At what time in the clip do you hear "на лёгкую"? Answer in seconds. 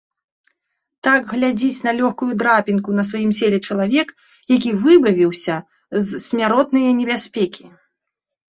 1.87-2.29